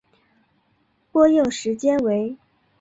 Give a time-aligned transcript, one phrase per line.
[1.11, 2.35] 播映时间为。